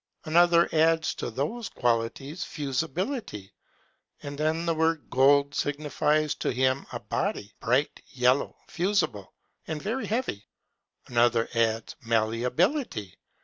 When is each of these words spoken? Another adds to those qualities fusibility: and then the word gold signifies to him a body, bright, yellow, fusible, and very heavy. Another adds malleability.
Another 0.25 0.67
adds 0.73 1.13
to 1.13 1.29
those 1.29 1.69
qualities 1.69 2.43
fusibility: 2.43 3.53
and 4.23 4.35
then 4.35 4.65
the 4.65 4.73
word 4.73 5.07
gold 5.11 5.53
signifies 5.53 6.33
to 6.33 6.51
him 6.51 6.87
a 6.91 6.99
body, 6.99 7.53
bright, 7.59 8.01
yellow, 8.07 8.57
fusible, 8.67 9.35
and 9.67 9.79
very 9.79 10.07
heavy. 10.07 10.47
Another 11.05 11.47
adds 11.53 11.95
malleability. 12.03 13.19